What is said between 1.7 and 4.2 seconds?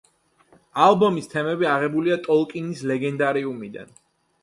აღებულია ტოლკინის ლეგენდარიუმიდან.